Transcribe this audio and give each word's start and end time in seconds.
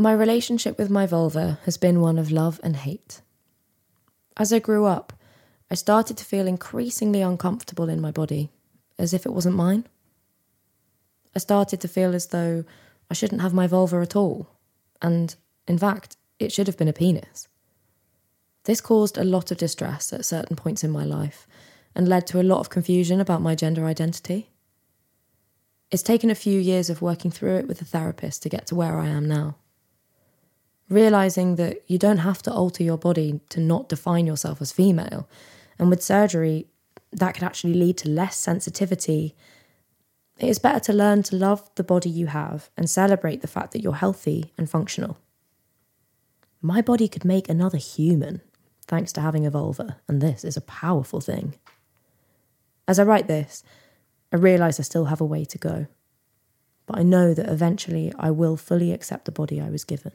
My 0.00 0.14
relationship 0.14 0.78
with 0.78 0.88
my 0.88 1.04
vulva 1.04 1.58
has 1.66 1.76
been 1.76 2.00
one 2.00 2.18
of 2.18 2.30
love 2.30 2.58
and 2.64 2.74
hate. 2.74 3.20
As 4.34 4.50
I 4.50 4.58
grew 4.58 4.86
up, 4.86 5.12
I 5.70 5.74
started 5.74 6.16
to 6.16 6.24
feel 6.24 6.46
increasingly 6.46 7.20
uncomfortable 7.20 7.90
in 7.90 8.00
my 8.00 8.10
body, 8.10 8.50
as 8.98 9.12
if 9.12 9.26
it 9.26 9.34
wasn't 9.34 9.56
mine. 9.56 9.86
I 11.36 11.38
started 11.38 11.82
to 11.82 11.86
feel 11.88 12.14
as 12.14 12.28
though 12.28 12.64
I 13.10 13.14
shouldn't 13.14 13.42
have 13.42 13.52
my 13.52 13.66
vulva 13.66 14.00
at 14.00 14.16
all, 14.16 14.48
and 15.02 15.36
in 15.68 15.76
fact, 15.76 16.16
it 16.38 16.50
should 16.50 16.66
have 16.66 16.78
been 16.78 16.88
a 16.88 16.94
penis. 16.94 17.48
This 18.64 18.80
caused 18.80 19.18
a 19.18 19.22
lot 19.22 19.50
of 19.50 19.58
distress 19.58 20.14
at 20.14 20.24
certain 20.24 20.56
points 20.56 20.82
in 20.82 20.90
my 20.90 21.04
life 21.04 21.46
and 21.94 22.08
led 22.08 22.26
to 22.28 22.40
a 22.40 22.48
lot 22.50 22.60
of 22.60 22.70
confusion 22.70 23.20
about 23.20 23.42
my 23.42 23.54
gender 23.54 23.84
identity. 23.84 24.48
It's 25.90 26.02
taken 26.02 26.30
a 26.30 26.34
few 26.34 26.58
years 26.58 26.88
of 26.88 27.02
working 27.02 27.30
through 27.30 27.56
it 27.56 27.68
with 27.68 27.82
a 27.82 27.84
therapist 27.84 28.42
to 28.44 28.48
get 28.48 28.66
to 28.68 28.74
where 28.74 28.98
I 28.98 29.08
am 29.08 29.28
now. 29.28 29.56
Realizing 30.90 31.54
that 31.54 31.82
you 31.86 31.98
don't 31.98 32.18
have 32.18 32.42
to 32.42 32.52
alter 32.52 32.82
your 32.82 32.98
body 32.98 33.40
to 33.50 33.60
not 33.60 33.88
define 33.88 34.26
yourself 34.26 34.60
as 34.60 34.72
female, 34.72 35.28
and 35.78 35.88
with 35.88 36.02
surgery, 36.02 36.66
that 37.12 37.34
could 37.34 37.44
actually 37.44 37.74
lead 37.74 37.96
to 37.98 38.08
less 38.08 38.36
sensitivity. 38.36 39.36
It 40.38 40.48
is 40.48 40.58
better 40.58 40.80
to 40.80 40.92
learn 40.92 41.22
to 41.24 41.36
love 41.36 41.70
the 41.76 41.84
body 41.84 42.10
you 42.10 42.26
have 42.26 42.70
and 42.76 42.90
celebrate 42.90 43.40
the 43.40 43.46
fact 43.46 43.72
that 43.72 43.82
you're 43.82 43.94
healthy 43.94 44.52
and 44.58 44.68
functional. 44.68 45.16
My 46.60 46.82
body 46.82 47.06
could 47.06 47.24
make 47.24 47.48
another 47.48 47.78
human 47.78 48.42
thanks 48.88 49.12
to 49.12 49.20
having 49.20 49.46
a 49.46 49.50
vulva, 49.50 49.98
and 50.08 50.20
this 50.20 50.44
is 50.44 50.56
a 50.56 50.60
powerful 50.62 51.20
thing. 51.20 51.54
As 52.88 52.98
I 52.98 53.04
write 53.04 53.28
this, 53.28 53.62
I 54.32 54.36
realise 54.36 54.80
I 54.80 54.82
still 54.82 55.04
have 55.04 55.20
a 55.20 55.24
way 55.24 55.44
to 55.44 55.58
go, 55.58 55.86
but 56.86 56.98
I 56.98 57.04
know 57.04 57.32
that 57.32 57.48
eventually 57.48 58.12
I 58.18 58.32
will 58.32 58.56
fully 58.56 58.92
accept 58.92 59.26
the 59.26 59.32
body 59.32 59.60
I 59.60 59.70
was 59.70 59.84
given. 59.84 60.12